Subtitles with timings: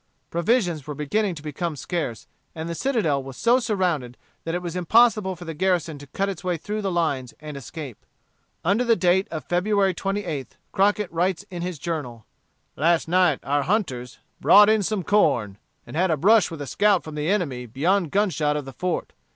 [0.31, 4.75] Provisions were beginning to become scarce, and the citadel was so surrounded that it was
[4.75, 8.03] impossible for the garrison to cut its way through the lines and escape.
[8.65, 12.25] Under date of February 28th, Crockett writes in his Journal:
[12.75, 17.03] "Last night our hunters brought in some corn, and had a brush with a scout
[17.03, 19.13] from the enemy beyond gunshot of the fort.